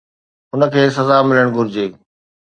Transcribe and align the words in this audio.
هن 0.53 0.61
کي 0.73 0.81
سزا 0.97 1.17
ملڻ 1.29 1.47
گهرجي. 1.55 1.85